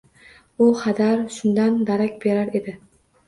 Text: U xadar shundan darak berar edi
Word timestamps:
U 0.67 0.69
xadar 0.83 1.19
shundan 1.37 1.77
darak 1.91 2.17
berar 2.25 2.51
edi 2.61 2.75